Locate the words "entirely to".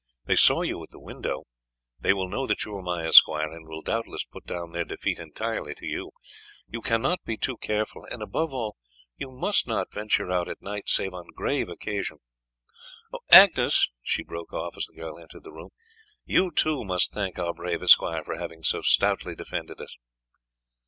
5.19-5.85